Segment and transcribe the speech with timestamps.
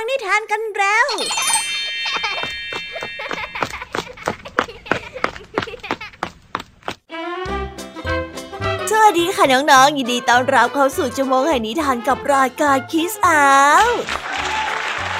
[0.02, 1.06] ังนิทานกันแล้ว
[8.90, 13.46] สวัสดีค่ะน้องๆ ยินดีต้อนรับเข้าสู่ชั่วโมงแห่งนิทานกับรายการคิสอา
[13.84, 13.86] ว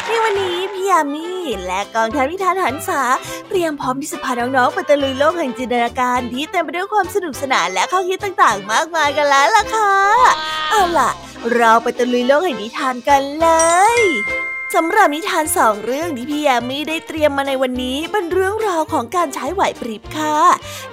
[0.07, 1.29] ในวันนี้พี่ยามี
[1.65, 3.03] และกองทัพนิทานหันษา
[3.49, 9.93] เตรียมพร้อมที่จะพาน้องๆไปตะลุยโลกแห่งจินตนาการที่เต็มไปด้วยความสนุกสนานและข้อคิดต่างๆ มากมายกันแล้วล่ะค่ะ
[10.71, 11.11] เอาล่ะ
[11.55, 13.49] เราไปตะลุยโลกแห่งนิทานกันเล
[13.99, 14.03] ย
[14.75, 20.39] สำหรับนิทานสองเรื่องที่พี่ยามีได้เตรียมมาในวันนี้เป็นเรื่องราวของการใช้ไหวพริบค่ะ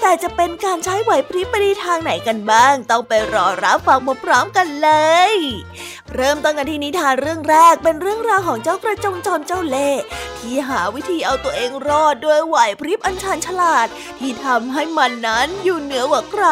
[0.01, 4.89] แต่จะเป็นการใช้ไหวพริบไปในทางไหนกันบ้าง ต้องไปรอรับฟังพร้อมๆกันเล
[5.31, 5.33] ย
[6.13, 10.01] เริ่มต้นกันที่นิทานเรื่องแรกเป็นเรื่องราวของเจ้ากระจงจอมเจ้าเล่ห์
[10.39, 13.87] ที่หาวิธีเอาตัวเองรอดด้วยไหวพริบอันชาญฉลาด
[14.19, 16.45] ที่ทำให้มันนั้นอยู่เหนือกว่าใคร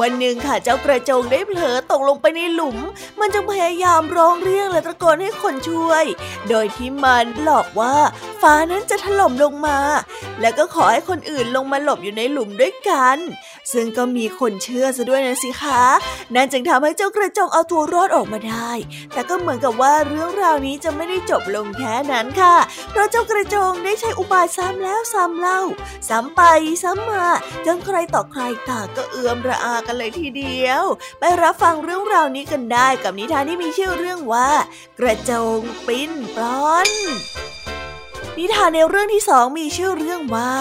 [0.00, 2.76] วันหนึ่งค่ะเจ้ากระจงได้เผลอตกลงไปในหลุม
[3.20, 6.04] มันจึงพยายามร้องเรียกและตะโกนให้คนช่วย
[6.48, 7.96] โดยที่มันหลอกว่า
[8.42, 9.78] ฟ้านั้นจะถล่มลงมา
[10.40, 13.18] และก็ขอให้คนอื่นลงมาหลบอยู่ในหลุมด้วยกัน
[13.72, 15.82] ซึ่งก็มีคนเชื่อซะด้วยนะสิคะ
[16.34, 18.70] นั่นจึงทำให้เจ้ากระจงเอาตัวรอดออกมาได้
[19.12, 22.56] แต่ก็เหมือนกับว่าเรื่องราวนี้จะไม่ได้จบลงแค่นั้นค่ะ
[22.90, 25.60] เพราะเจ้ากระจงได้ใช้อุบายซ้ำแล้วซ้ำเล่า
[26.08, 26.42] ซ้ำไป
[26.82, 27.26] ซ้ำมา
[27.66, 30.82] จนใครต่อใครต่างก็เอือมระอากันเลยทีเดียว
[31.18, 34.50] ไปรับฟังเรื่องราวนี้กันได้กับนิทานที่มีชื่อเรื่องว่า
[34.98, 36.88] กระจงปิ้นปลอน
[38.38, 40.52] นิทานในเรื่องที่สองมีชื่อเรื่องว่า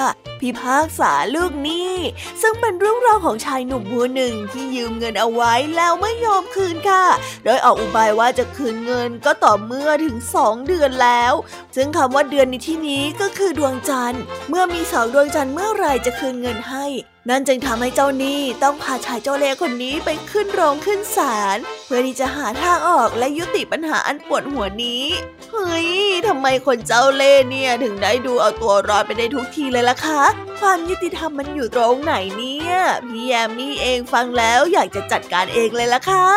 [0.41, 1.93] พิพากษาลูกหนี้
[2.41, 7.05] ซึ่งเป็นเรื่องราวของชายหนุ่มผู้หนึ่งที่ยืมเงินเอาไว้แล้วไม่ยอมคืนค่ะ
[7.44, 11.33] โดยออกอุบายว่าจะคืนเงินก็ต่อเมื่อถึงสองเดือนแล้ว
[11.75, 16.88] ซึ่งคำว่าเดือนในที่นี้ก็คือดวงจันทร์ เมื่อมีสองดวงจันทร์เมื่อไรจะคืนเงินให้
[17.29, 25.03] นั่นจึงทำให้เจ้าหนี้ต้องพาชายเจ้าเล่ห์คนนี้ไปขึ้นโรงขึ้นศาลเพื่อที่จะหาทางออกและยุติปัญหาอันปวดหัวนี้
[25.51, 25.89] เฮ้ย
[26.27, 30.22] ทำไมคนเจ้าเล่ห์เนี่ยถึงได้ดูเอาตัวรอดไปได้ทุกทีเลยล่ะคะ
[30.59, 32.74] ความยุติธรรมมันอยู่ตรงไหนเนี่ย
[33.09, 36.28] พี่แยมมี่เองฟังแล้วอยากจะจัดการเองเลยละค่ะ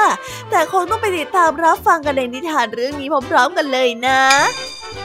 [0.51, 4.23] แต่คงต้องไปติดตามรับฟังกันในนิทานเรื่องนี้พร้อมๆกันเลยนะ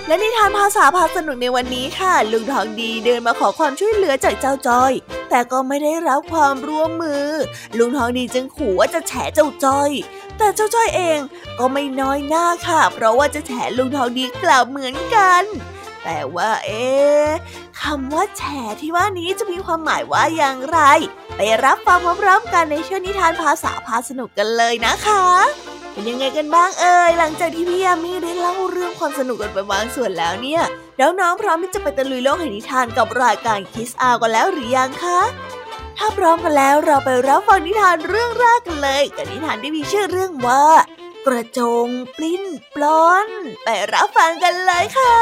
[0.08, 4.92] และนิทานภาษาพาสนุกในวันนี้ค่ะ ลุงทองดีเดินมาขอความช่วยเหลือจากเจ้าจ้อย
[5.30, 7.28] แต่ก็ไม่ได้รับความร่วมมือ
[7.78, 9.92] ลุงทองดีจึงขู่ว่าจะแฉเจ้าจ้อย
[10.38, 11.20] แต่เจ้าจ้อยเอง
[11.60, 15.44] ก็ไม่น้อยหน้าค่ะ เพราะว่าจะแฉลุงทองดีกลับเหมือนกัน
[16.06, 16.88] แต่ว่าเอ๊
[17.82, 18.44] คำว่าแฉ
[18.82, 20.80] ที่ว่านี้จะมีความหมายว่าอย่างไร
[21.36, 25.24] ไปรับฟังพร้อมๆกันในช่วงนิทานภาษาพาสนุกกันเลยนะคะ
[25.92, 30.62] เป็นยังไงกันบ้างเอ่ยหลังจากที่พี่ยามีได้เล่าเรื่องความสนุกกันไปบางส่วนแล้วเนี่ย
[31.00, 35.22] น้องๆพร้อมที่จะไปตะลุยโลกแห่งนิทานกับรายการคิสอากันแล้วหรือยังคะ
[35.98, 40.64] ถ้าพร้อมกันแล้วเราไปรับฟังนิทานเรื่องแรกกันเลยกับนิทานที่มีชื่อเรื่องว่า
[41.26, 41.88] กระจง
[42.18, 42.44] ปลิ้น
[42.76, 43.28] ปล้อน
[43.64, 45.16] ไปรับฟังกันเลยค่ะ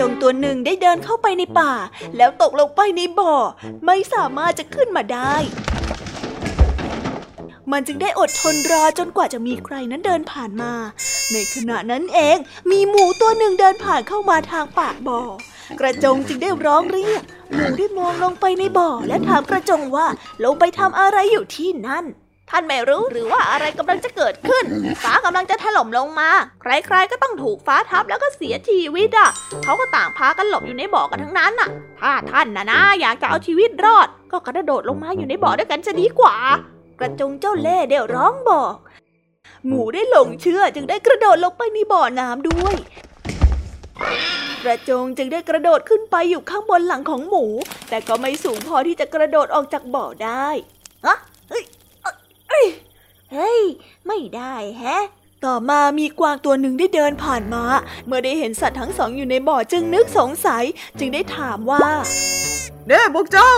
[0.00, 1.72] จงตัวหนึ่งได้เดินเข้าไปในป่า
[2.16, 3.34] แล้วตกลงไปในบ่อ
[3.86, 5.34] ไม่สามารถจะขึ้นมาได้
[7.72, 10.72] มันจึงได้อดทนรอจนกว่าจะมีใครนั้นเดินผ่านมา
[11.32, 12.36] ในขณะนั้นเอง
[12.70, 15.20] มีหมูตัวหนึ่งเดินผ่านเข้ามาทางปากบ่อ
[15.80, 20.06] กระจงจึงได้ร้องเรียก หมูได้มองลงไปในบ่อและถามกระจงว่า
[20.44, 22.04] ลงไปทำอะไรอยู่ที่นั่น
[22.52, 24.64] ท่านไม่รู้หรือว่าอะไรกำลังจะเกิดขึ้น
[25.02, 26.30] ฟ้ากำลังจะถล่มลงมา
[26.62, 29.30] ใครๆก็ต้องถูกฟ้าทับแล้วก็เสียชีวิตอะ
[29.64, 31.68] เขาก็ต่างพากันหลบอยู่ในบ่อกันทั้งนั้นน่ะ
[32.00, 36.36] ถ้าท่านนะนะอยากจะเอาชีวิตรอด ก็กระโดดลงมาอยู่ในบ่อด้วยกันจะดีกว่า
[37.00, 38.74] กระจงเจ้าเล่ห์ได้ร้องบอก
[39.66, 42.74] หมูได้หลงเชื่อจึงได้กระโดดลงไปในบ่อน้ำด้วย
[44.62, 47.44] กระจงจึงได้กระโดดขึ้นไปอยู่ข้างบนหลังของหมู
[47.88, 50.48] แต่ก็ไม่สูงพอที่จะกระโดดออกจากบ่อได้
[51.06, 51.16] ฮะ
[51.50, 52.66] เฮ้ยเอ้ย
[53.32, 53.60] เฮ้ย
[54.06, 55.04] ไม่ได้แฮะ
[55.44, 57.64] ต่อมามีกวางตัวหนึ่งได้เดินผ่านมา
[58.06, 60.64] เมื่อได้เห็นสัตว์ทั้งสองอยู่ในบ่อจึงนึกสงสัย
[60.98, 61.86] จึงได้ถามว่า
[62.86, 63.52] เน่พวกเจ้า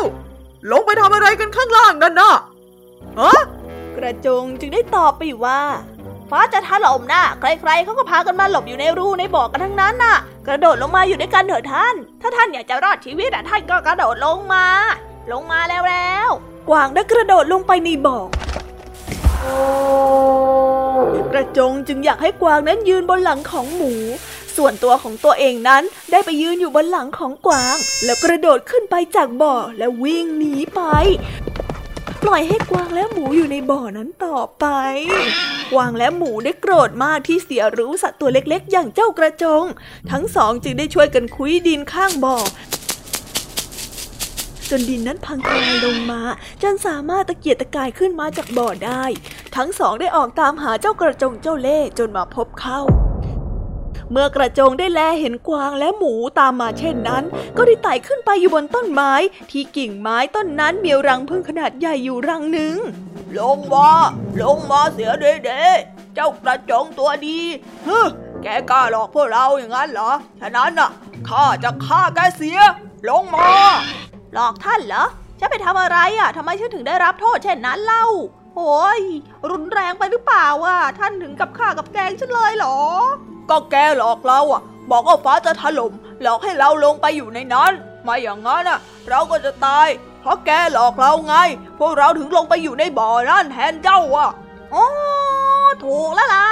[0.71, 2.35] ลงไปทำอะไรกันข้างล่างนั่นน่ะ
[3.21, 3.41] ฮะ
[3.97, 5.61] กระจงจึงได้ตอบไปว่า
[6.31, 10.17] ฟ้าจะถล่มนะใครๆเขาก็พากันมาหลบอยู่ในรูในบ่อกันทั้งนั้นน่ะ
[10.47, 14.67] กระโดดลงมาอยู่ด้วยกันเถอะท่าน ถ้าท่านอยากจะรอดชีวิตอะท่านก็กระโดดลงมา
[15.33, 16.29] ลงมาแล้วแล้ว
[16.69, 18.19] กวางได้กระโดดลงไปในบ่อ
[21.33, 23.93] กระจงจึงอยากให้กวางนั้นยืนบนหลังของหมู
[24.57, 30.81] ส่วนตัวของตัวเองนั้นได้ไปยืนอยู่บนหลังของกวาง แล้วกระโดดขึ้นไปจากบ่อและวิ่งหนีไป
[32.23, 34.67] ปล่อยให้กวางและหมูอยู่ในบ่อนั้นต่อไป
[35.73, 39.65] กวางและหมูได้โกรธมากที่เสียรู้สัตว์ตัวเล็กๆ อย่างเจ้ากระจง
[40.11, 42.37] ทั้งสองจึงได้ช่วยกันคุยดินข้างบ่อ
[44.79, 46.21] นดินนั้นพังทลายลงมา
[46.63, 49.05] จนสามารถตะเกียกตะกายขึ้นมาจากบ่อได้
[49.57, 52.81] ทั้งสองได้ออกตามหาเจ้ากระจงเจ้าเล่ห์จนมาพบเข้า
[54.11, 57.25] เมื่อกระจงได้แลเห็นกวางและหมูตามมาเช่นนั้น
[57.57, 59.13] ก็ได้ไต่ขึ้นไปอยู่บนต้นไม้
[59.51, 62.77] ที่กิ่งไม้ต้นนั้นมีรังพึ่งขนาดใหญ่อยู่รังหนึ่ง
[63.39, 63.89] ลงมา
[64.43, 65.49] ลงมาเสียเด็ด
[66.15, 67.39] เจ้ากระจงตัวดี
[67.87, 67.99] ฮึ
[68.43, 70.11] แกกล้าหลอกพวกเราอย่างนั้นเหรอ
[70.41, 70.91] ฉะนั้นน่ะ
[71.29, 72.61] ข้าจะฆ่าแกเสีย
[73.09, 73.51] ลงมา
[74.35, 75.05] หลอกท่านเหรอ
[75.39, 78.05] ฉันไปทำอะไรอะทำไมฉันถึงได้รับโทษเช่นนั้นเล่า
[78.57, 79.03] โอ้ย
[79.51, 82.79] รุนแรงไปหรือเปล่าอะ ท่านถึงกับฆ่ากับแกงฉันเลยเหรอ
[83.51, 85.93] ก็แกหลอกเราอะ บอกว่าฟ้าจะถล่ม
[86.23, 87.73] หลอกให้เราลงไปอยู่ในนั้น
[88.03, 88.79] ไม่อย่างนั้นอะ
[89.09, 89.89] เราก็จะตาย
[90.21, 91.35] เพราะแกหลอกเราไง
[91.79, 94.31] พวกเราถึงลงไปอยู่ในบ่อนั่นแทนเจ้าอะ
[94.73, 94.87] โอ้
[95.85, 96.47] ถูกแล้วล่ะ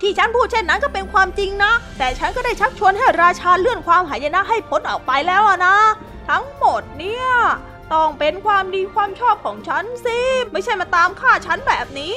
[0.00, 5.76] ที่ฉันพูดเช่นนั้นก็เป็นความจริงนะ แต่ฉันก็ได้ชักชวนให้ราชาเลื่อนความหายนะให้พ้นออกไปแล้วนะ
[6.28, 7.26] ทั้งหมดเนี่ย
[7.92, 10.18] ต้องเป็นความดีความชอบของฉันสิ
[10.52, 12.16] ไม่ใช่มาตามฆ่าฉันแบบนี้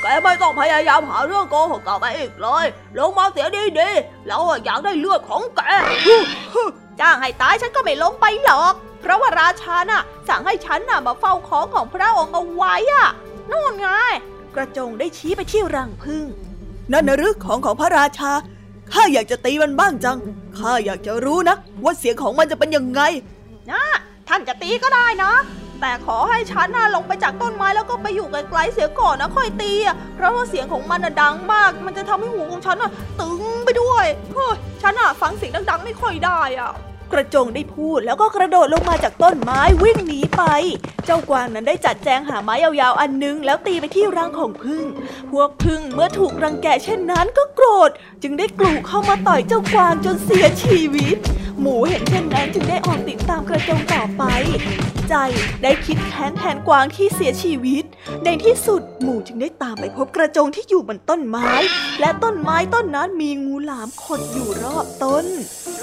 [0.00, 2.66] แกไม่ต้องพยายามหาเรื่องโกหกต่อไปอีกเลย
[2.98, 3.46] ลงมาเสีย
[3.78, 5.60] ดีๆเราอยากได้เลือดของแก
[7.00, 13.08] จ้างให้ตายฉันก็ไม่ลงไปหรอก เพราะว่าราชาน่ะ สั่งให้ฉันน่ะมาเฝ้าของของพระองค์เอาไว้อะ
[13.50, 13.88] นู่นไง
[14.54, 16.26] กระจงได้ชี้ไปที่รังพึ่ง
[16.92, 18.32] นั่นนะหรือของของพระราชา
[18.92, 20.18] ข้าอยากจะตีมันบ้างจัง
[20.58, 23.00] ข้าอยากจะรู้นะ ว่าเสียงของมันจะเป็นยังไง
[23.72, 23.82] นะ
[24.28, 25.32] ท่านจะตีก็ได้นะ
[25.80, 32.90] แต่ขอให้ฉันน่ะลงไปจากต้นไม้แล้วก็ไปอยู่ไกลๆเสียก่อนนะค่อยตีอะเพราะว่าเสียงของมันน่ะดังมาก มันจะทำให้หูของฉันน่ะ
[33.20, 36.72] ตึงไปด้วยเฮ้ยฉันน่ะฟังเสียงดังๆไม่ค่อยได้อะ
[37.12, 40.42] กระจงได้พูดแล้วก็กระโดดลงมาจากต้นไม้วิ่งหนีไป
[41.04, 44.84] เจ้ากวางนั้นได้จัดแจงหาไม้ยาวๆอันนึง แล้วตีไปที่รังของพึ่ง
[45.30, 47.90] พวกพึ่งเมื่อถูกรังแกเช่นนั้นก็โกรธ
[48.22, 51.16] จึงได้กลู่เข้ามาต่อยเจ้ากวางจนเสียชีวิต
[51.66, 54.22] หมูเห็นเช่นนั้นจึงได้ออกติดตามกระจงต่อไป
[55.08, 55.14] ใจ
[55.62, 57.84] ได้คิดแค้นแทนกวางที่เสียชีวิต
[58.24, 61.50] ในที่สุดหมูจึงได้ตามไปพบกระจงที่อยู่บนต้นไม้
[62.00, 65.26] และต้นไม้ต้นนั้นมีงูหลามขดอยู่รอบต้น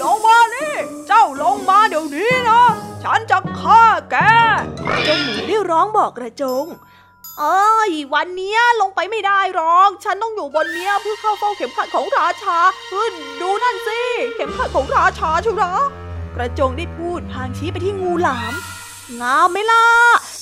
[0.00, 0.74] ลงมานี่
[1.06, 2.62] เจ้าลงมาเดี๋ยวนี้นะ
[3.02, 4.16] ฉันจะฆ่าแก
[5.04, 6.64] เจ้าหมูได้ร้องบอกกระจง
[7.38, 12.58] เอ้ยวันนี้ลงไปไม่ได้หรอก ฉันต้องอยู่บนนี้เพื่อเข้าเฝ้าเข็มขัดของราชา
[12.90, 13.08] เฮ้ย
[13.40, 14.00] ดูนั่นสิ
[14.34, 15.88] เข็มขัดของราชาชัวร์
[16.36, 18.54] กระจงได้พูดพางชี้ไปที่งูหลาม
[19.20, 19.84] งามไหมล่ะ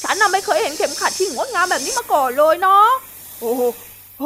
[0.03, 2.87] ฉันน่ะไม่เคยเห็นเข็มขัดที่งดงามแบบนี้มาก่อนเลยเนาะ
[3.41, 4.25] โอ้โห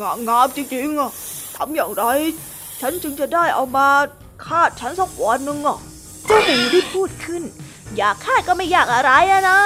[0.00, 1.10] งามงามจริงๆอะ
[1.56, 2.04] ทำอย่างไร
[2.80, 3.88] ฉันจึงจะได้เอามา
[4.46, 5.78] คาดฉันสักวันหนึ่งอะ
[6.26, 7.42] เจ้าหมูได้พูดขึ้น
[7.96, 9.60] อยากคาดก็ไม่อยากอะไรอะนะ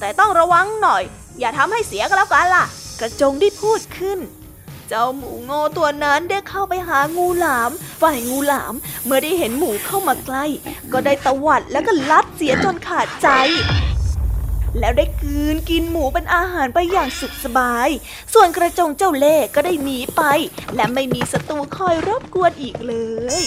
[0.00, 1.02] แต่ต้องระวังหน่อย
[1.38, 2.64] อย่าทำให้เสียก็แล้วกันล่ะ
[3.00, 4.18] กระจงได้พูดขึ้น
[4.88, 7.70] เจ้าหมูโง่ตัวนั้นได้เข้าไปหางูหลาม
[8.02, 10.44] ฝ่ายงูหลาม เมื่อได้เห็นหมูเข้ามาใกล้
[10.92, 13.28] ก็ได้ตวัดแล้วก็ลัดเสียจนขาดใจ
[14.78, 17.88] แล้วได้กืนกินหมูเป็นอาหารไปอย่างสุขสบาย
[18.34, 20.22] ส่วนกระจงเจ้าเล่ก็ได้หนีไป
[20.74, 22.94] และไม่มีศัตรูคอยรบกวนอีกเล
[23.42, 23.44] ย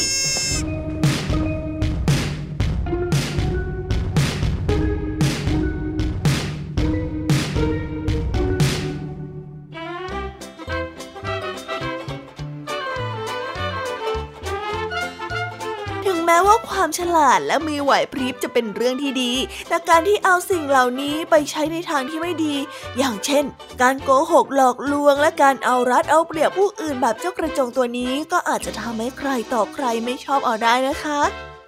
[16.88, 19.34] ความฉลาดและมีไหวพริบจะเป็นเรื่องที่ดี
[19.68, 22.56] แต่การที่เอาสิ่งเหล่านี้ไปใช้ในทางที่ไม่ดี
[22.98, 23.46] อย่างเช่น
[23.82, 31.20] การโกหกหลอกลวง และการเอารัดเอาเปรียบผู้อื่นแบบเจ้ากระจงตัวนี้ก็อาจจะทำให้ใครต่อใครไม่ชอบเอาได้นะคะ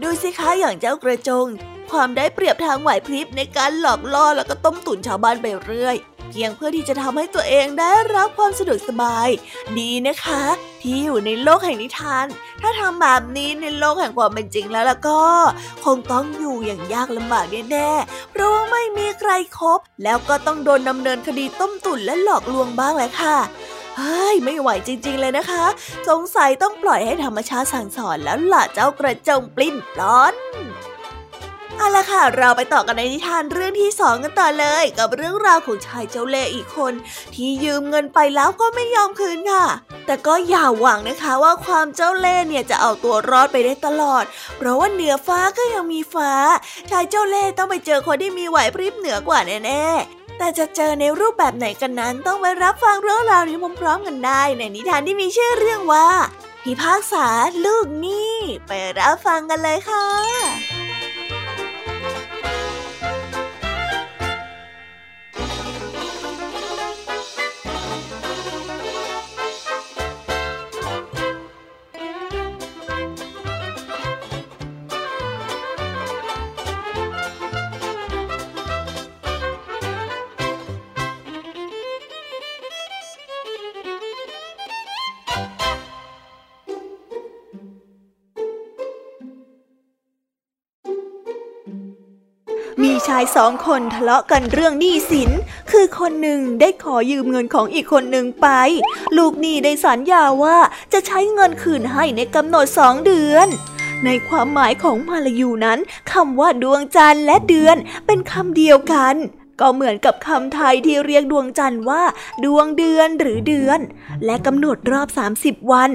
[0.04, 1.46] ดูสิคะอย่างเจ้ากระจง
[1.92, 5.98] ความได้เปรียบทางไหวพริบในการหลอกล่อแล้วก็ต้มตุ๋นชาวบ้านไปเรื่อย
[6.30, 9.28] เพียงเพื่อที่จะทำให้ตัวเองได้รับความสะดวกสบาย
[9.78, 10.44] ดีนะคะ
[10.82, 12.26] ที่อยู่ในโลกแห่งนิทาน
[12.62, 15.24] ถ้าทำแบบนี้ในโลกแห่งความเป็นจริงแล้วล่ะก็
[15.86, 23.38] คงต้องอยู่อย่างยากลำบากแน่ๆเพราะว่าไม่มีใครครบ แล้วก็ต้องโดนดำเนินคดีต้มตุ๋นและหลอกลวงบ้างแหละค่ะ
[23.98, 25.66] เฮ้ยไม่ไหวจริง ๆ เลยนะคะ
[26.10, 30.34] สงสัยต้องปล่อยให้ธรรมชาติสั่งสอนแล้วล่ะเจ้ากระจงปลิ้นปล้อน
[31.80, 36.94] เอาละค่ะ เราไปต่อกันในนิทานเรื่องที่สองกันต่อเลย กับเรื่องราวของชายเจ้าเล่ห์อีกคน
[37.36, 39.66] ที่ยืมเงินไปแล้วก็ไม่ยอมคืนค่ะ
[40.06, 44.24] แต่ก็อย่าหวังนะคะว่าความเจ้าเล่ห์เนี่ยจะเอาตัวรอดไปได้ตลอด
[44.58, 46.32] เพราะว่าเหนือฟ้าก็ยังมีฟ้า
[46.90, 56.08] ชายเจ้าเล่ห์ต้องไปเจอคนที่มีไหวพริบเหนือกว่าแน่ๆแต่จะเจอในรูปแบบไหนกันนั้น ต้องไปรับฟังเรื่องราวนี้พร้อมๆกันได้ ในนิทานที่มีชื่อเรื่องว่า
[56.64, 57.28] พิพากษา
[57.66, 58.36] ลูกหนี้
[58.68, 60.79] ไปรับฟังกันเลยค่ะ
[92.84, 95.30] มีชายสองคนทะเลาะกันเรื่องหนี้สิน
[95.72, 98.48] คือคนหนึ่งได้ขอยืมเงินของอีกคนหนึ่งไป
[99.18, 100.58] ลูกหนี้ได้สัญญาว่า
[100.94, 103.48] จะใช้เงินคืนให้ในกำหนดสองเดือน
[104.06, 105.80] ในความหมายของมาลายูนั้น
[106.12, 109.16] คำว่าดวงจันทร์และเดือนเป็นคำเดียวกัน
[109.62, 112.04] ก็เหมือนกับคำไทยที่เรียกดวงจันทร์ว่า
[112.46, 113.80] ดวงเดือนหรือเดือน
[114.26, 115.08] และกำหนดรอบ
[115.40, 115.90] 30 วัน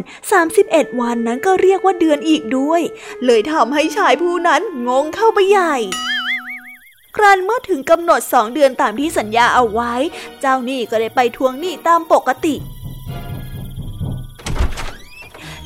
[0.46, 2.80] 31 วันนั้นก็เรียกว่าเดือนอีกด้วย
[3.24, 5.76] เลยทำให้ชายผู้นั้นงงเข้าไปใหญ่
[7.16, 9.92] ครั้นเมื่อถึงกำหนดสองเดือนตามที่สัญญาเอาไว้
[10.40, 12.54] เจ้าหนี้ก็ได้ไปทวงหนี้ตามปกติ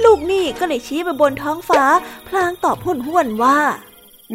[0.05, 1.83] ลูกหนี้ก็เลยชี้ไปบนท้องฟ้า
[2.29, 3.59] พลางตอบหุ่นห้วนว่า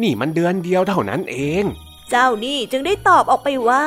[0.02, 1.64] นี่มันเดือนเดียวเท่านั้นเอง
[2.10, 3.84] เจ้าหนี้จึงได้ตอบออกไปว่า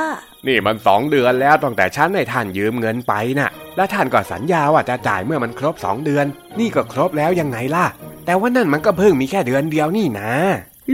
[0.47, 6.25] นี่มันสองเดือนแล้วตั้งแต่ฉันให้ท่านยืมเงินไปนะ่ะ และท่านก็สัญญาว่าจะจ่ายเมื่อมันครบสองเดือน
[6.59, 7.85] นี่ก็ครบแล้วยังไงล่ะ
[8.25, 10.33] แต่ว่านั่นมันก็เพิ่งมีแค่เดือนเดียวนี่นะ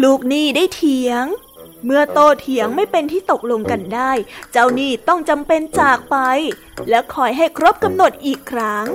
[0.03, 1.25] ลูกหนี้ได้เถียง
[1.85, 4.11] เมื่อโตเถียงไม่เป็นที่ตกลงกันได้
[4.51, 6.17] เจ้าหนี้ต้องจำเป็นจากไป
[6.89, 8.87] และคอยให้ครบกำหนดอีกครั้ง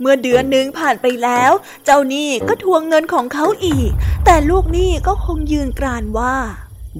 [0.00, 1.52] เมื่อเดือนหนึ่งผ่านไปแล้ว
[1.84, 3.90] เจ้าหนี้ก็ทวงเงินของเขาอีก
[4.24, 6.34] แต่ลูกหนี้ก็คงยืนกรานว่า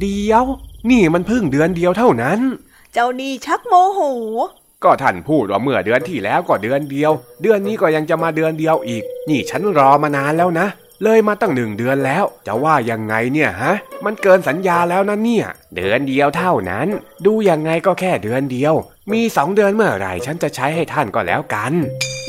[0.00, 0.44] เดียว
[0.90, 2.40] นี่มันเพิ่งเดือนเดียวเท่านั้น
[2.92, 4.00] เจ้าหนี้ชักโมโห
[4.84, 7.12] ก็ท่านพูดว่าเมื่อเดือนที่แล้วก็เดือนเดียว
[7.42, 10.66] เดือนนี้ก็ยังจะมาเดือนเดียวอีก นี่ฉันรอมานานแล้วนะ
[11.02, 13.74] เลยมาตั้งหนึ่งเดือนแล้ว จะว่ายังไงเนี่ยฮะ
[14.04, 15.46] มันเกินสัญญาแล้วนะเนี่ย
[15.76, 16.88] เดือนเดียวเท่านั้น
[17.26, 18.74] ดูยังไงก็แค่เดือนเดียว
[19.12, 21.72] มีสองเดือนเมื่อไหร่ฉันจะใช้ให้ท่านก็แล้วกัน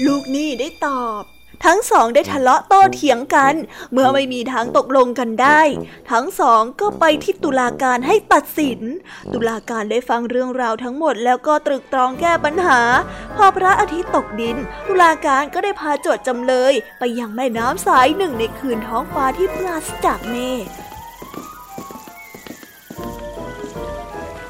[0.05, 1.23] ลูกนี่ได้ตอบ
[1.63, 3.53] ทั้งสองได้ทะเลาะโต้เถียงกัน
[3.91, 5.61] เมื่อไม่มีทางตกลงกันได้
[6.11, 8.81] ทั้งสองก็ไปที่ตุลาการให้ตัดสิน
[9.33, 12.81] ตุลาการได้ฟังเรื่องราวทั้งหมดแล้วก็ตรึกตรองแก้ปัญหา
[13.35, 14.57] พอพระอาทิตย์ตกดิน
[14.87, 20.65] ตุลาการก็ได้พาโจทย์จำเลย ไปยังแม่น้ำสายหนึ่งในคืนท้องฟ้าที่ปราศจากเมฆ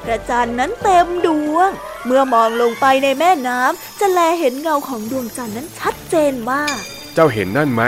[0.02, 1.70] พระจันทร์นั้นเต็มดวง
[2.06, 6.78] เมื่อมองลงไปในแม่น้ำจะแลเห็นเงาของดวงจันทร์นั้นชัดเจนมาก
[7.18, 7.82] เจ้าเห็นนั่นไหม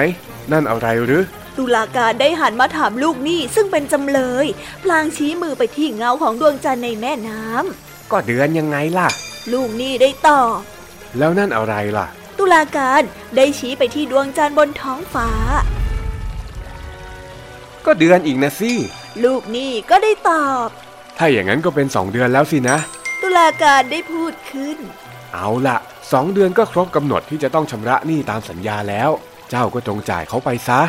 [0.52, 1.23] นั่นอะไรหรือ
[1.58, 4.47] ตุลาการได้หันมาถามลูกหนี้ซึ่งเป็นจำเลย
[4.82, 9.08] พลางชี้มือไปที่เงาของดวงจันทร์ในแม่น้ำก็เดือนยังไงล่ะ
[9.52, 10.58] ลูกหนี้ได้ตอบ
[11.18, 12.06] แล้วนั่นอะไรล่ะ
[12.38, 13.02] ตุลาการ
[13.37, 15.28] ได้ชี้ไปที่ดวงจันทร์บนท้องฟ้า
[17.87, 18.73] ก็เดือนอีกนะสิ
[19.25, 20.68] ลูกหนี้ก็ได้ตอบ
[21.18, 22.78] ถ้าอย่างนั้นก็เป็นสองเดือนแล้วสินะ
[23.23, 24.76] ตุลาการได้พูดขึ้น
[25.35, 25.78] เอาล่ะ
[26.12, 29.10] สองเดือนก็ครบกำหนดที่จะต้องชำระหนี้ตามสัญญาแล้ว
[29.50, 30.80] เจ้าก็จงจ่ายเขาไปซะ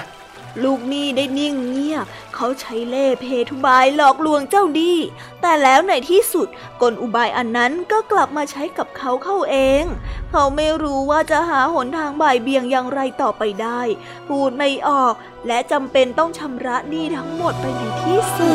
[0.63, 4.93] ลูกหนี้ได้นิ่งเงียบ เขาใช้เล่เพทุบายหลอกลวงเจ้าดี
[5.41, 6.47] แต่แล้วในที่สุด
[6.81, 9.83] กลอุบายอันนั้นก็กลับมาใช้กับเขาเข้าเอง
[10.31, 13.81] เขาไม่รู้ว่าจะหาหนทางบ่ายเบี่ยงอย่างไรต่อไปได้
[14.27, 15.13] พูดไม่ออก
[15.47, 18.53] และจำเป็นต้องชำระหนี้ทั้งหมดไปในที่สุ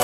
[0.00, 0.03] ด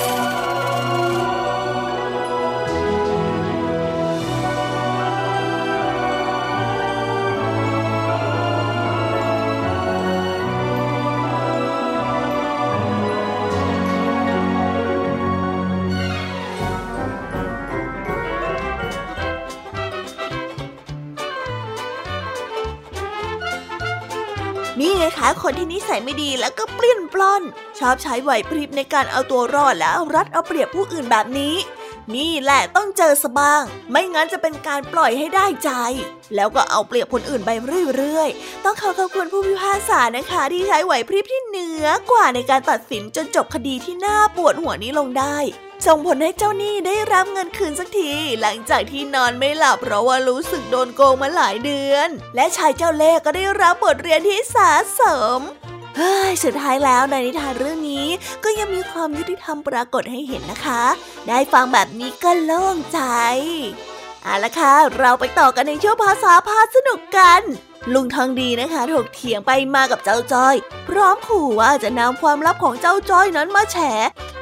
[25.51, 27.43] คนที่นิสัยไม่ดีแล้วก็เปลี่ยนปล้อน
[27.79, 31.55] ชอบใช้ไหวพริบในการเอาตัวรอดแล้วรัดเอาเปรียบผู้อื่นแบบนี้
[32.15, 35.71] นี่แหละต้องเจอสบ้าง ไม่งั้นจะเป็นการปล่อยให้ได้ใจ
[36.35, 37.49] แล้วก็เอาเปรียบคนอื่นไป
[37.95, 45.37] เรื่อยๆ ต้องขอขอบคุณผู้พิพากษานะคะ ที่ใช้ไหวพริบที่เหนือกว่าในการตัดสินจนจบคดีที่น่าปวดหัวนี้ลงได้
[45.87, 48.11] ส่งผลให้เจ้าหนี้ได้รับเงินคืนสักที
[48.41, 55.01] หลังจากที่นอนไม่หลับเพราะว่ารู้สึกโดนโกงมาหลายเดือน และชายเจ้าเล่ห์ก็ได้รับบทเรียนที่สาส
[55.37, 55.39] ม
[55.97, 58.07] เฮ้ยสุดท้ายแล้วในนิทานเรื่องนี้
[58.43, 60.83] ก็ยังมีความยุติธรรมปรากฏให้เห็นนะคะ
[61.27, 62.99] ได้ฟังแบบนี้ก็โล่งใจ
[64.23, 67.41] เอาละค่ะ เราไปต่อกันในช่วงภาษาพาสนุกกัน
[67.93, 70.55] ลุงทองดีนะคะถกเถียงไปมากับเจ้าจ้อย
[70.89, 73.77] พร้อมขู่ว่าจะนำความลับของเจ้าจ้อยนั้นมาแฉ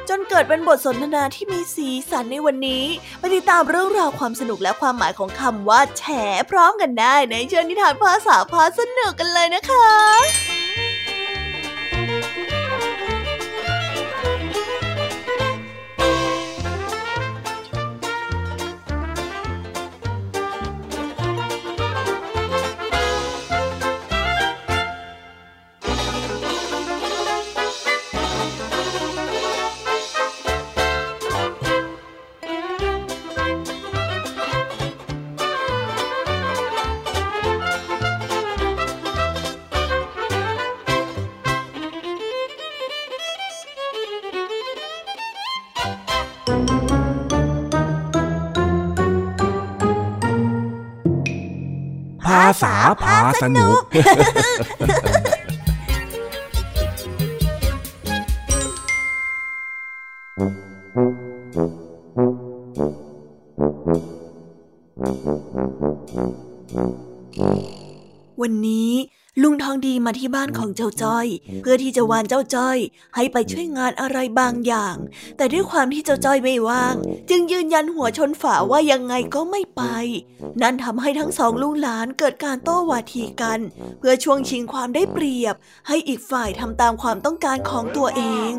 [0.08, 2.84] จนเกิดเป็นบทสนทนาที่มีสีสันในวันนี้
[3.18, 6.04] ไปติดตามเรื่องราวความสนุกและความหมายของคำว่าแฉ
[6.50, 10.49] พร้อมกันได้ในเชิญนิทานภาษาพาสนุกกันเลยนะคะ
[53.02, 53.80] พาสนุก
[68.42, 68.89] วันนี้
[69.90, 71.26] ดีมาที่บ้านของเจ้าจ้อย
[71.62, 72.78] เพื่อที่จะวานเจ้าจ้อย
[73.14, 74.96] ให้ไปช่วยงานอะไรบางอย่าง
[75.36, 76.94] แต่ด้วยความที่เจ้าจ้อยไม่ว่าง
[77.30, 79.82] จึงยืนยันหัวชนฝาว่ายังไงก็ไม่ไป
[80.62, 83.58] นั่นทำให้ทั้งสองลุงหลานเกิดการโต้วาทีกัน
[83.98, 85.54] เพื่อช่วงชิงความได้เปรียบ
[85.88, 88.52] ให้อีกฝ่ายทำตามความต้องการของตัวเอง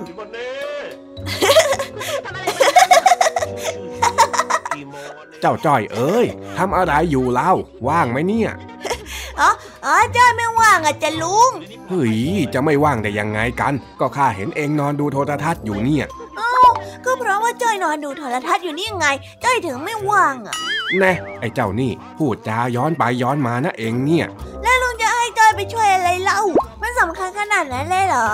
[5.41, 7.53] เจ้าจ้อยเอ้ยทำอะไรอยู่เล่า
[7.87, 8.51] ว่างไหมเนี่ย
[9.41, 9.51] อ๋อ
[9.85, 11.51] อ๋อจ้อยไม่ว่างอะจะลุง
[11.89, 12.15] เฮ้ย
[12.53, 16.05] จะไม่ว่างได้ยังไงกัน ก็ข้าเห็นเองนอนดูโทรทัศน์อยู่เนี่ย
[16.39, 16.51] อ้า
[17.05, 19.07] ก็เพราะว่าจ้อยนอนดูโทรทัศน์อยู่นี่ไง
[19.43, 20.55] จ้อยถึงไม่ว่างอะ
[20.99, 24.25] แน่ไอ้เจ้านี่พูดจาย้อนไปย้อนมานะเองเนี่ย
[24.63, 26.39] แล้วลุงจะให้จ้อยไปช่วยอะไรเล่า
[26.81, 28.31] มันสำคัญขนาดนั้นเลยเหรอ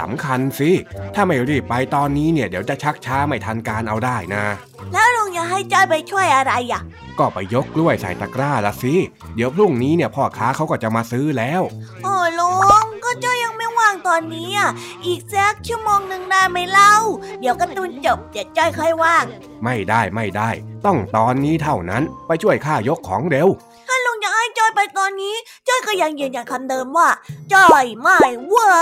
[0.00, 0.70] สำคัญสิ
[1.14, 4.44] ถ้าไม่รีบไปตอนนี้เนี่ยเดี๋ยวจะชักช้าไม่ทันการเอาได้นะ
[4.92, 6.82] แล้วลุงจะให้จ้อยไปช่วยอะไรอะ
[7.20, 8.94] ก็ไปยกกล้วยใส่ตะกร้าละสิ
[9.34, 11.62] เดี๋ยวพรุ่งนี้เนี่ยพ่อค้าเขาก็จะมาซื้อแล้ว
[12.04, 12.52] โอ้ลุ
[12.84, 14.70] งก็จ้อยยังไม่ว่างตอนนี้อะ
[15.06, 16.94] อีกสักชั่วโมงหนึ่งได้ไหมเล่า
[17.40, 19.24] เดี๋ยวก็ตุนจบเดี๋ยวจ้อยค่อยว่าง
[19.64, 20.50] ไม่ได้ไม่ได้
[20.86, 23.48] ต้องตอนนี้เท่านั้นไปช่วยข้ายกของเร็ว
[23.88, 25.34] ถ้าลุงอยากให้จ้อยไปตอนนี้
[25.68, 27.08] จ้อยก็ยังยืนยันคำเดิมว่า
[27.52, 28.18] จ้อยไม่
[28.54, 28.78] ว่า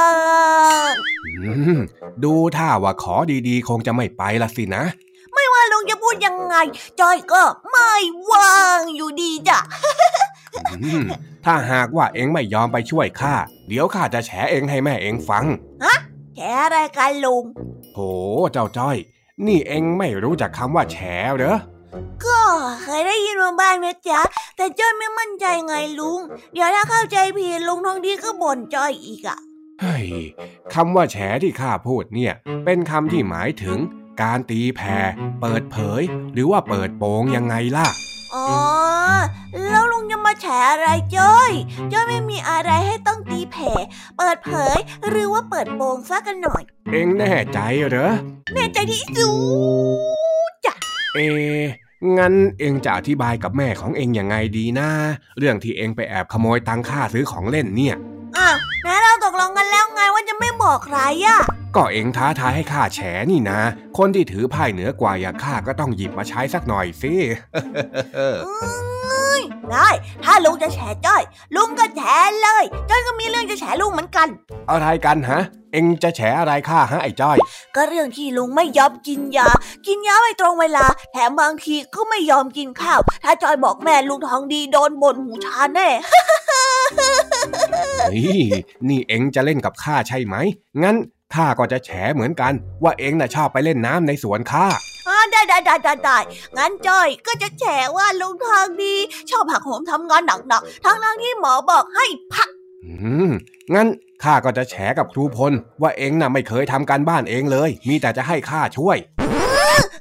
[0.91, 0.93] ง
[2.25, 3.15] ดูท่าว่าขอ
[3.49, 4.85] ดีๆ คงจะไม่ไปละสินะ
[5.39, 6.57] ไม่ว่าลุงจะพูดยังไง
[7.01, 7.93] จอยก็ไม่
[8.31, 9.59] ว่างอยู่ดีจ้ะ
[11.45, 13.35] ถ้าหากว่าเอ็งไม่ยอมไปช่วยข้า
[13.69, 15.45] เดี๋ยวข้าจะแฉเอ็งให้แม่เอ็งฟัง
[15.85, 15.97] ฮะ
[16.37, 17.45] แฉอะไรกันลุง
[17.95, 17.99] โห
[18.53, 18.97] เจ้าจ้อย
[19.47, 20.97] นี่เอ็งไม่รู้จักคำว่าแฉ
[21.37, 21.59] เหรอ
[22.25, 22.41] ก็
[22.83, 24.21] เคยได้ยินมาบ้างนะจ๊ะ
[24.57, 26.21] แต่จ้อยไม่มั่นใจไงลุง
[26.53, 29.39] เดี๋ยวถ้าเข้าใจผิดลุงทองดีก็บ่นจ้อยอีกอะ
[29.81, 30.09] เฮ้ย
[30.75, 33.79] คำว่าแฉที่ข้าพูดเนี่ย เป็นคำที่หมายถึง
[34.21, 34.99] การตีแผ่
[35.41, 36.03] เปิดเผย
[36.33, 37.89] หรือว่าเปิดโปงยังไงล่ะ
[38.35, 38.49] อ๋อ
[39.69, 41.51] แล้วลุงจะมาแฉอะไรจ้อย
[41.93, 43.73] จ้อยไม่มีอะไรให้ต้องตีแผ่
[44.19, 44.77] เปิดเผย
[45.09, 48.13] หรือว่าเปิดโปงสักกันหน่อย เอ็งแน่ใจเหรอ
[48.55, 49.31] แน่ใจที่สุ
[50.51, 50.75] ดจ้ะ
[51.15, 51.19] เอ
[52.19, 54.89] งั้นเอ็งจะอธิบายกับแม่ของเอ็งยังไงดีนะ
[55.39, 57.97] เรื่องที่เอ็งไปแอบขโมยตังค่าซื้อของเล่นเนี่ย
[58.39, 58.51] อะ
[58.83, 61.39] แม่เราตกลงกันแล้วไงว่าจะไม่บอกใครอะ
[61.77, 63.61] ก็เองท้าทายให้ข้าแฉนี่นะ
[63.99, 67.13] คนที่ถือไพ่เหนือกว่าอย่างข้าก็ต้องหยิบมาใช้สักหน่อยสิ
[69.71, 69.89] ได้
[70.25, 71.23] ถ้าลุงจะแฉจ้อย
[71.57, 72.03] ลุงก็แฉ
[72.43, 74.29] เลย จ้อยก็มีเรื่องจะแฉลุงเหมือนกัน
[74.71, 77.37] อะไรกันฮะ เอ็งจะแฉอะไรข้าฮะไอ้จ้อย
[77.77, 79.49] ก็เรื่องที่ลุงไม่ยอมกินยา
[79.87, 85.89] กินยาไม่ตรงเวลา แถมบางทีก็ไม่ยอมกินข้าว ถ้าจอยบอกแม่ลุงทองดีโดนบ่นหูชาแน่
[88.15, 88.43] นี่
[88.89, 90.37] นี่เอ็งจะเล่นกับข้าใช่ไหม
[90.83, 90.97] งั้น
[91.35, 92.53] ข้าก็จะแฉเหมือนกัน
[92.83, 94.67] ว่าเอ็งน่ะชอบไปเล่นน้ำในสวนข้า
[95.33, 96.19] ได้ได้ได้ได้ได้
[96.57, 97.65] งั้นจ้อยก็จะแฉ
[97.97, 98.95] ว่าลุงทองดี
[99.31, 102.05] ชอบผักโหมทำงานหนักๆ ทั้งทั้งที่หมอบอกให้
[102.35, 102.58] พักอืม
[103.75, 103.89] งั้น
[104.23, 108.97] ข้าก็จะแฉกับครูพล ว่าเอ็งน่ะไม่เคยทำการบ้านเองเลย มีแต่จะให้ข้าช่วย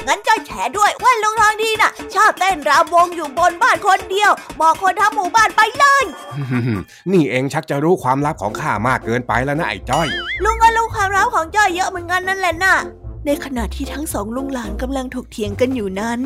[0.08, 6.04] งั้นจ้อยแฉด้วยว่าลุงทองดีน่ะ ชอบเต้นรำวงอยู่บนบ้านคนเดียว บอกคนทั้งหมู่บ้านไปเลย
[7.12, 10.08] นี่เองชักจะรู้ความลับของข้ามากเกินไปแล้วนะไอ้จ้อย
[10.44, 12.76] ลุงก็รู้ความลับของจ้อยเยอะเหมือนกันนั่นแหละน่ะ
[13.26, 16.20] ในขณะที่ทั้งสองลุงหลานกำลังถกเถียงกันอยู่นั้น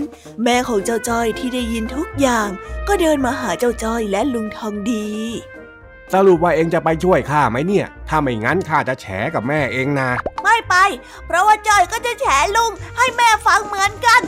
[0.44, 2.48] แม่ของเจ้าจ้อยที่ได้ยินทุกอย่าง
[2.88, 5.08] ก็เดินมาหาเจ้าจ้อยและลุงทองดี
[6.14, 10.10] สรุปว่าเองจะไปช่วยข้าไหมเนี่ย ถ้าไม่งั้นข้าจะแฉกับแม่เองนะ
[10.44, 10.76] ไม่ไป
[11.26, 14.22] เพราะว่าจอยก็จะแฉลุงให้แม่ฟังเหมือนกัน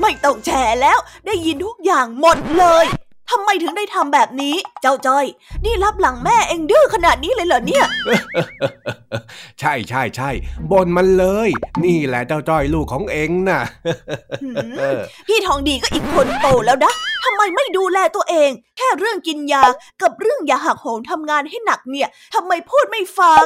[0.00, 0.50] ไม่ต้องแฉ
[0.82, 2.86] แล้ว ได้ยินทุกอย่างหมดเลย
[3.30, 5.24] ทำไมถึงได้ทำแบบนี้ เจ้าจ้อย
[5.64, 7.86] นี่รับหลังแม่เองดื้อขนาดนี้เลยเหรอเนี่ย
[9.60, 10.30] ใช่ใช่ใช่
[10.70, 11.50] บนมันเลย
[11.84, 13.60] นี่แหละเจ้าจ้อยลูกของเองน่ะ
[14.42, 14.50] หื
[14.94, 14.96] ม
[15.28, 16.92] พี่ทองดีก็อีกคนโตแล้วนะ
[17.24, 19.62] ทำไมไม่ดูแลตัวเอง แค่เรื่องกินยา
[20.02, 23.44] กับเรื่องอย่าหักโหมทำงานให้หนักเนี่ยทำไมพูดไม่ฟัง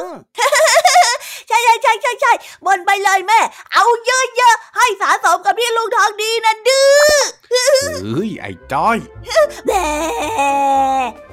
[1.47, 2.31] ใช่ใช่ใช่ใช่ใช่
[2.65, 3.39] บนไปเลยแม่
[3.73, 4.11] เอาเย
[4.47, 7.13] อะๆให้สะสมกับพี่ลุงทองดีนะดื้อ
[7.51, 8.97] เอ้ยไอ้จ้อย
[9.67, 9.71] แบ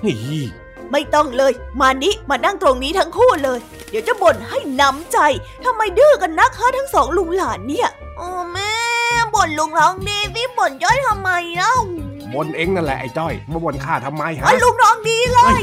[0.05, 0.45] นี่
[0.93, 3.59] ไม่ต้องเลย มานี่มานั่งตรงนี้ทั้งคู่เลย
[3.91, 5.19] เดี๋ยวจะบ่นให้น้ำใจ
[5.65, 8.73] ทำไมดื้อกันนักฮะทั้งสองลุงหลานเนี่ยโอ้แม่
[9.35, 11.75] บ่นลุงทองดีสิบ่นย้อยทำไมเล่า
[12.35, 15.63] บ่นเองนั่นแหละไอ้จ้อยมาบ่นข้าทำไมฮะลุงทองดีเลย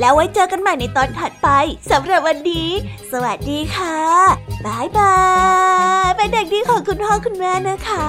[0.00, 1.48] แล้วไว้เจอกันใหม่ในตอนถัดไป
[1.90, 2.68] สำหรับวันนี้
[3.12, 3.98] สวัสดีค่ะ
[4.66, 5.16] บายบา
[6.06, 8.06] ยเป็นเด็กดีของคุณพ่อคุณแม่นะคะ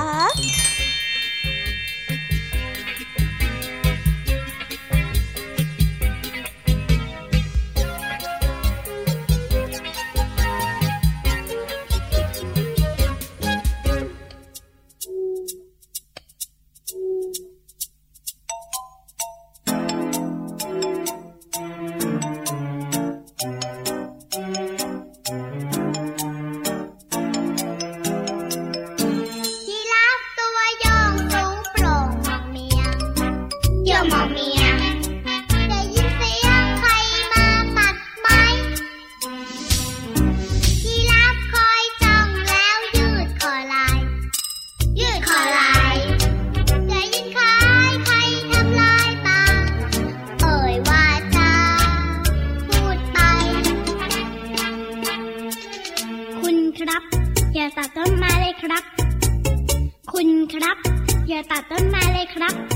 [61.51, 62.72] ตัดต้นไม้เลยครับ